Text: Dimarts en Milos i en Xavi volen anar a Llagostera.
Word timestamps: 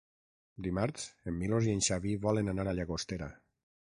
Dimarts 0.67 1.03
en 1.31 1.35
Milos 1.41 1.69
i 1.69 1.75
en 1.79 1.85
Xavi 1.87 2.15
volen 2.25 2.51
anar 2.55 2.65
a 2.71 2.75
Llagostera. 2.79 3.31